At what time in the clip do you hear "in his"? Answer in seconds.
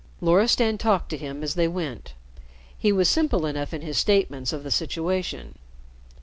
3.71-3.99